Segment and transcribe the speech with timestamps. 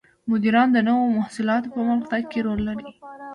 [0.29, 2.87] مدیران د نوو محصولاتو په پرمختګ کې رول لري.